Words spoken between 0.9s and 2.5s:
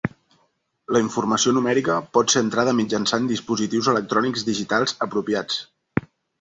La informació numèrica pot ser